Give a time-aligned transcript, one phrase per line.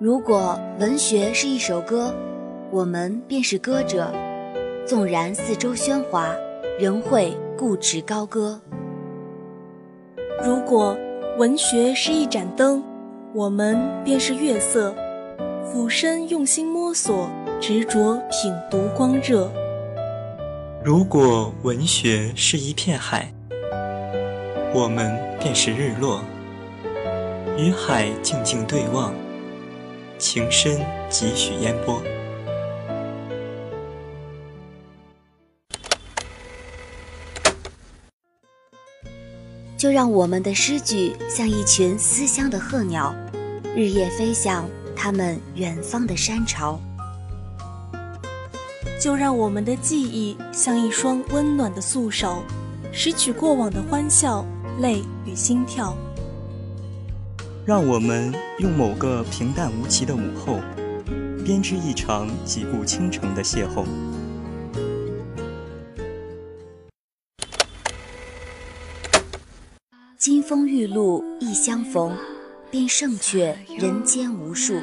[0.00, 2.14] 如果文学是一首歌，
[2.70, 4.10] 我们便是歌者。
[4.86, 6.34] 纵然四周喧哗，
[6.78, 8.58] 仍会固执高歌。
[10.42, 10.96] 如果
[11.36, 12.82] 文学是一盏灯，
[13.34, 14.94] 我们便是月色，
[15.70, 17.28] 俯身用心摸索，
[17.60, 19.52] 执着品读光热。
[20.82, 23.30] 如果文学是一片海，
[24.72, 26.22] 我们便是日落，
[27.58, 29.12] 与海静静对望，
[30.20, 32.00] 情深几许烟波。
[39.76, 43.14] 就让我们的诗句像一群思乡的鹤鸟，
[43.74, 46.78] 日夜飞向他们远方的山巢。
[49.00, 52.42] 就让我们的记忆像一双温暖的素手，
[52.92, 54.44] 拾取过往的欢笑、
[54.80, 55.96] 泪与心跳。
[57.70, 60.58] 让我们用某个平淡无奇的午后，
[61.44, 63.84] 编织一场几顾倾城的邂逅。
[70.18, 72.12] 金风玉露一相逢，
[72.72, 74.74] 便胜却人间无数。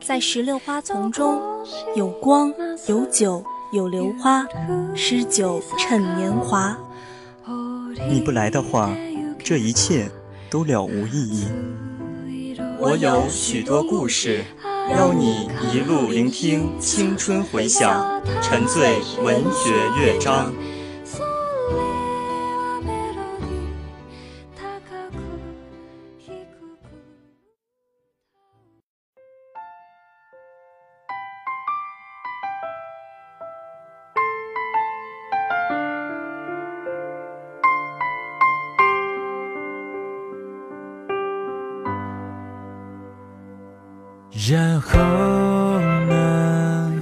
[0.00, 1.42] 在石榴花丛中，
[1.96, 2.54] 有光，
[2.86, 4.46] 有酒，有榴花，
[4.94, 6.78] 诗酒趁年华。
[8.08, 8.96] 你不来的话，
[9.42, 10.08] 这一切
[10.56, 11.48] 都了无意义。
[12.80, 14.42] 我有许多故事，
[14.90, 20.50] 邀你一路聆听青春回响，沉醉文学乐章。
[44.38, 45.00] 然后
[45.80, 46.92] 呢？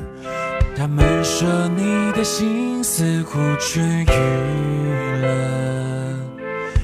[0.77, 6.17] 他们说你的心似乎痊愈了，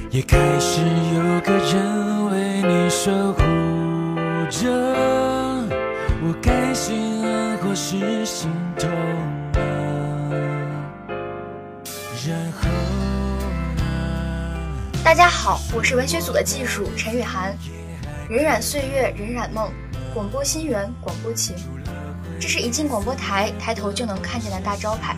[0.09, 0.81] 也开始
[1.15, 3.41] 有个人为你守护
[4.49, 4.69] 着。
[6.21, 8.89] 我该心安或是心痛
[9.53, 9.59] 呢？
[12.27, 12.67] 然后
[13.77, 13.83] 呢？
[15.01, 17.57] 大家好，我是文学组的技术陈雨涵，
[18.29, 19.71] 荏苒岁月，荏苒梦。
[20.13, 21.55] 广播新源，广播情，
[22.37, 25.15] 这是一进广播台抬头就能看见的大招牌。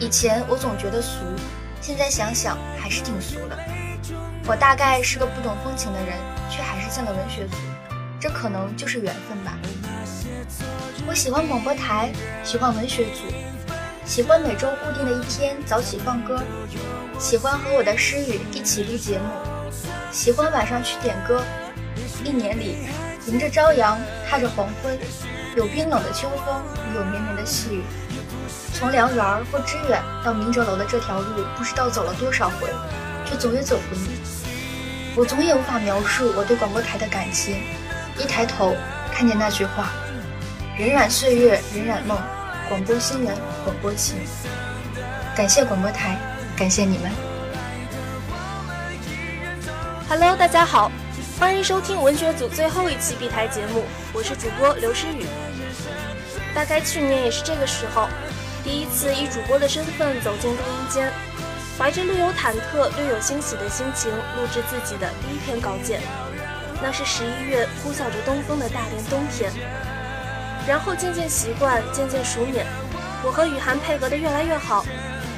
[0.00, 1.18] 以前我总觉得俗，
[1.82, 3.58] 现在想想还是挺俗的。
[4.46, 6.16] 我大概是个不懂风情的人，
[6.50, 7.56] 却还是进了文学组，
[8.18, 9.58] 这可能就是缘分吧。
[11.06, 12.10] 我喜欢广播台，
[12.42, 13.26] 喜欢文学组，
[14.06, 16.42] 喜欢每周固定的一天早起放歌，
[17.18, 19.24] 喜欢和我的诗语一起录节目，
[20.10, 21.44] 喜欢晚上去点歌。
[22.24, 22.88] 一年里。
[23.26, 23.98] 迎着朝阳，
[24.28, 24.98] 踏着黄昏，
[25.56, 27.82] 有冰冷的秋风，也有绵绵的细雨。
[28.74, 32.68] 从良园或知远到明哲楼的这条路，不知道走了多少回，
[33.24, 34.08] 却总也走不腻。
[35.16, 37.62] 我总也无法描述我对广播台的感情。
[38.18, 38.76] 一抬头，
[39.10, 39.88] 看见那句话
[40.76, 42.18] ：“荏苒岁月，荏苒梦，
[42.68, 44.18] 广播新闻，广播情。”
[45.34, 46.18] 感谢广播台，
[46.56, 47.10] 感谢你们。
[50.10, 50.92] Hello，大家好。
[51.36, 55.26] 欢迎收听文学组最后一期闭台节目，我是主播刘诗雨。
[56.54, 58.08] 大概去年也是这个时候，
[58.62, 61.12] 第一次以主播的身份走进录音间，
[61.76, 66.00] 怀着略有忐忑、略有欣喜的心情录制自己的第一篇稿件。
[66.80, 69.52] 那是十一月呼啸着东风的大连冬天。
[70.68, 72.62] 然后渐渐习惯，渐渐熟稔，
[73.24, 74.86] 我和雨涵配合的越来越好。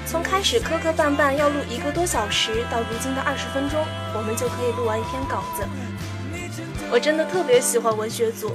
[0.06, 3.84] 从开始磕磕绊绊要录一个多小时，到如今的二十分钟，
[4.15, 5.67] 我们就可以录完一篇稿子。
[6.93, 8.55] 我真的特别喜欢文学组，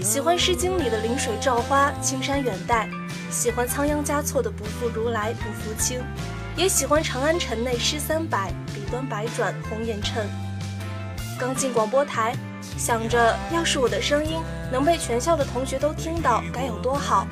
[0.00, 2.88] 喜欢《诗经》里的“临水照花，青山远黛”，
[3.30, 6.00] 喜欢仓央嘉措的“不负如来不负卿”，
[6.56, 10.28] 也喜欢长安城内诗三百，笔端百转红颜衬。
[11.36, 12.36] 刚进广播台，
[12.84, 14.42] 想着要是我的声音
[14.72, 17.28] 能被全校的同学都听到，该有多好。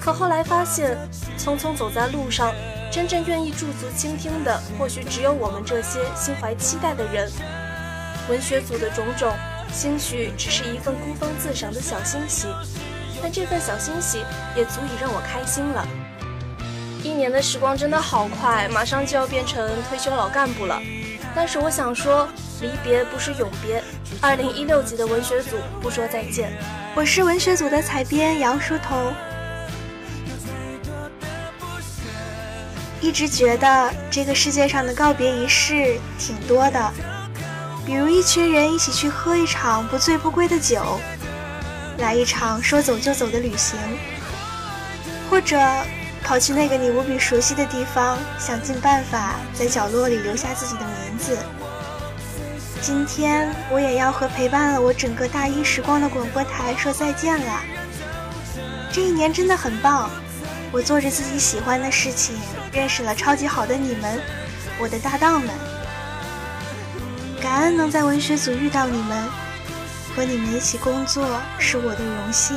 [0.00, 0.96] 可后来发现，
[1.36, 2.54] 匆匆走在路上。
[2.88, 7.28] 真正愿意驻足倾听的，或许只有我们这些心怀期待的人。
[8.30, 9.34] 文学组的种种，
[9.72, 12.46] 兴许只是一份孤芳自赏的小欣喜，
[13.20, 14.22] 但这份小欣喜
[14.54, 15.84] 也足以让我开心了。
[17.02, 20.80] 一年的时光真的好快，马上就要变成退休老干部了。
[21.34, 22.28] 但是我想说，
[22.60, 23.82] 离别不是永别。
[24.20, 26.52] 二零一六级的文学组不说再见。
[26.94, 29.12] 我是文学组的采编杨书头。
[33.00, 36.92] 一直觉得这个世界上的告别仪式挺多的，
[37.86, 40.98] 比如一群人一起去喝一场不醉不归的酒，
[41.98, 43.78] 来一场说走就走的旅行，
[45.30, 45.56] 或者
[46.24, 51.38] 跑去那个你无比熟悉的地方，想尽办法在角落里留下自己的名字。
[52.80, 57.60] 今天我也要和陪伴了我整个大一时光的广播台说再见了。
[58.92, 60.08] 这一年真的很棒，
[60.70, 62.36] 我做着自己喜欢的事情，
[62.72, 64.20] 认识了超级好的你们，
[64.80, 65.50] 我的搭档们。
[67.40, 69.28] 感恩能在文学组遇到你们，
[70.14, 71.26] 和你们一起工作
[71.58, 72.56] 是我的荣幸。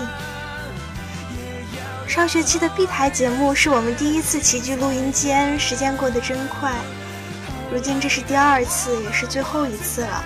[2.08, 6.72] 上学期的 B 台节目是我们第一次齐聚录音间，时间过得真快。
[7.72, 10.24] 如今这是第二次，也是最后一次了。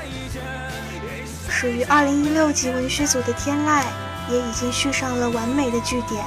[1.47, 3.83] 属于2016级文学组的天籁，
[4.31, 6.25] 也已经续上了完美的句点。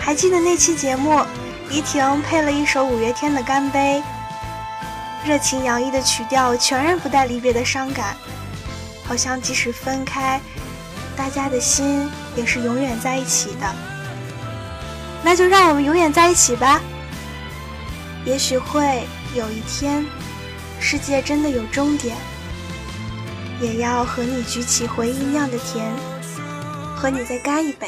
[0.00, 1.24] 还记得那期节目，
[1.68, 4.00] 怡婷配了一首五月天的《干杯》，
[5.28, 8.16] 热情洋溢的曲调全然不带离别的伤感，
[9.04, 10.40] 好像即使分开，
[11.16, 13.74] 大家的心也是永远在一起的。
[15.24, 16.80] 那就让我们永远在一起吧。
[18.24, 19.04] 也许会。
[19.36, 20.02] 有一天，
[20.80, 22.16] 世界真的有终点，
[23.60, 25.92] 也要和你举起回忆酿的甜，
[26.96, 27.86] 和你再干一杯。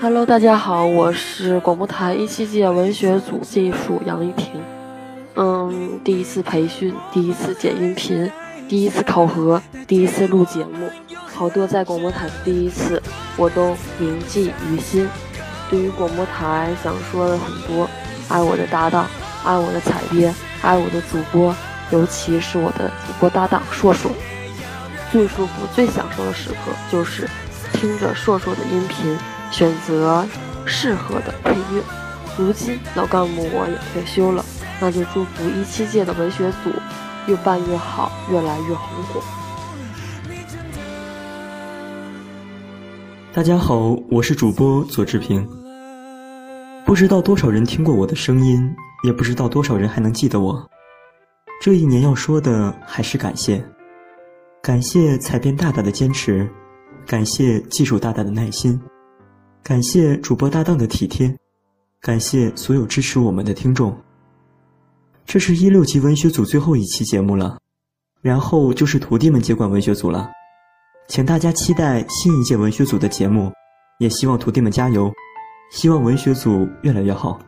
[0.00, 4.60] Hello，大家好，我是广播台一七届文学组技术杨一婷。
[5.36, 8.28] 嗯，第一次培训，第一次剪音频，
[8.68, 13.00] 第一次考核，第一次录节目，好多在广播台的第一次，
[13.36, 15.08] 我都铭记于心。
[15.72, 17.88] 对于广播台想说的很多，
[18.28, 19.06] 爱我的搭档，
[19.42, 21.56] 爱我的采编，爱我的主播，
[21.90, 24.10] 尤其是我的主播搭档硕硕。
[25.10, 26.56] 最舒服、最享受的时刻
[26.90, 27.26] 就是
[27.72, 29.18] 听着硕硕的音频，
[29.50, 30.26] 选择
[30.66, 31.82] 适合的配乐。
[32.36, 34.44] 如今老干部我也退休了，
[34.78, 36.70] 那就祝福一七届的文学组
[37.26, 39.22] 越办越好，越来越红火。
[43.32, 45.61] 大家好，我是主播左志平。
[46.92, 48.70] 不知道多少人听过我的声音，
[49.02, 50.70] 也不知道多少人还能记得我。
[51.58, 53.64] 这一年要说的还是感谢，
[54.62, 56.46] 感谢采编大大的坚持，
[57.06, 58.78] 感谢技术大大的耐心，
[59.62, 61.34] 感谢主播搭档的体贴，
[61.98, 63.96] 感谢所有支持我们的听众。
[65.24, 67.56] 这是一六级文学组最后一期节目了，
[68.20, 70.30] 然后就是徒弟们接管文学组了，
[71.08, 73.50] 请大家期待新一届文学组的节目，
[73.98, 75.10] 也希望徒弟们加油。
[75.72, 77.40] 希望文学组越来越好。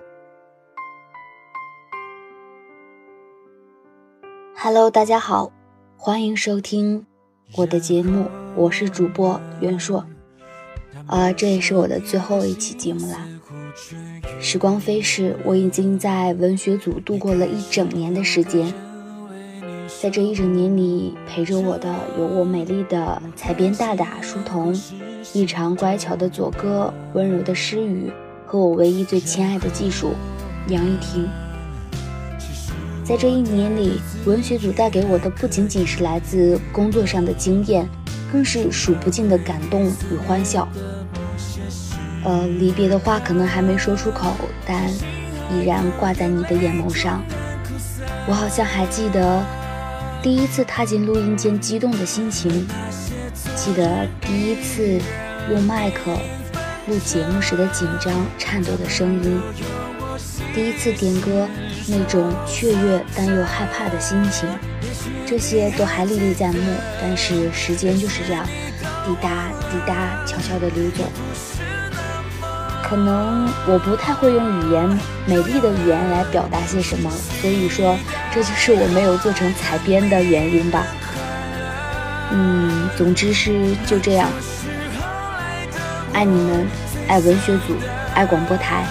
[4.57, 5.53] Hello，大家好，
[5.95, 7.05] 欢迎收听
[7.55, 8.27] 我的节目，
[8.57, 10.07] 我是主播袁硕。
[11.07, 13.29] 啊，这也是我的最后一期节目啦。
[14.41, 18.73] 时光飞逝，我已经在文学组度过了一整年的时间。
[20.05, 24.79] 在这一整年里，陪着我的有我美丽的采编大大书童。
[25.33, 28.13] 异常乖巧的左哥，温柔的诗雨，
[28.45, 30.13] 和我唯一最亲爱的技术
[30.69, 31.27] 杨一婷。
[33.03, 37.89] 在这一年里，文学组带给我的不仅仅是来自工作上的经验，
[38.31, 40.69] 更是数不尽的感动与欢笑。
[42.27, 44.35] 呃，离别的话可能还没说出口，
[44.67, 44.87] 但
[45.51, 47.25] 依然挂在你的眼眸上。
[48.29, 49.43] 我好像还记得
[50.25, 52.67] 第一次踏进录音间激动的心情。
[53.55, 54.99] 记得第一次
[55.51, 56.17] 用麦克
[56.87, 59.39] 录节目时的紧张颤抖的声音，
[60.55, 61.47] 第一次点歌
[61.87, 64.49] 那种雀跃但又害怕的心情，
[65.27, 66.59] 这些都还历历在目。
[67.03, 68.47] 但是时间就是这样，
[69.05, 71.05] 滴答滴答悄悄地流走。
[72.83, 77.11] 可能我不太会用语言美丽的语言来表达些什么，
[77.43, 77.95] 所以说
[78.35, 80.85] 这就是我没有做成彩编的原因吧。
[82.33, 84.29] 嗯，总之是就这样。
[86.13, 86.67] 爱你们，
[87.07, 87.77] 爱文学组，
[88.13, 88.85] 爱广播台，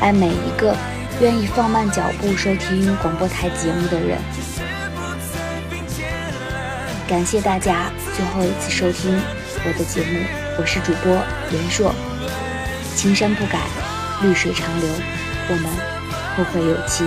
[0.00, 0.76] 爱每一个
[1.20, 4.18] 愿意放慢脚步收听广播台节目的人。
[7.08, 9.18] 感谢大家最后一次收听
[9.64, 10.20] 我的节目，
[10.58, 11.10] 我是主播
[11.50, 11.94] 袁硕。
[12.94, 13.60] 青山不改，
[14.22, 14.90] 绿水长流，
[15.48, 15.64] 我们
[16.36, 17.04] 后会有期。